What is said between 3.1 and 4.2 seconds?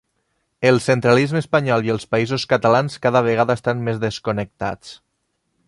vegada estan més